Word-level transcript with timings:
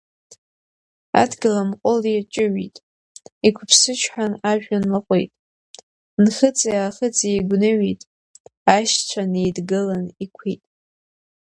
Адгьыл 1.21 1.55
амҟәыл 1.61 2.01
иаҷыҩит, 2.11 2.75
иқәыԥсычҳан 3.47 4.33
ажәҩан 4.51 4.85
лаҟәит, 4.91 5.31
Нхыҵи-Аахыҵи 6.23 7.29
еигәныҩит, 7.35 8.01
Аишьцәа 8.71 9.21
неидгылан 9.31 10.03
иқәит. 10.23 10.61